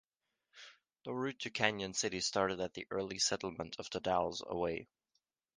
[1.05, 4.87] The route to Canyon City started at the early settlement of The Dalles, away.